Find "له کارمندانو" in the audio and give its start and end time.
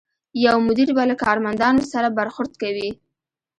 1.09-1.81